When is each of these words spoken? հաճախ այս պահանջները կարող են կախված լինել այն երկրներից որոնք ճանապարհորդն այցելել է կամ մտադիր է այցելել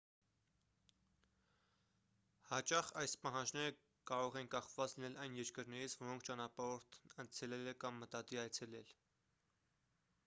հաճախ 2.51 2.89
այս 3.01 3.13
պահանջները 3.25 3.75
կարող 4.13 4.39
են 4.41 4.49
կախված 4.55 4.97
լինել 4.97 5.19
այն 5.27 5.37
երկրներից 5.41 5.99
որոնք 6.01 6.27
ճանապարհորդն 6.31 7.15
այցելել 7.27 7.73
է 7.75 7.77
կամ 7.87 8.05
մտադիր 8.07 8.41
է 8.41 8.43
այցելել 8.49 8.93